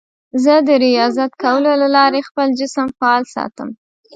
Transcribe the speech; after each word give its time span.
زه 0.43 0.53
د 0.67 0.69
ریاضت 0.85 1.31
کولو 1.43 1.71
له 1.81 1.87
لارې 1.97 2.25
خپل 2.29 2.47
جسم 2.59 2.87
فعال 2.97 3.23
ساتم. 3.35 3.69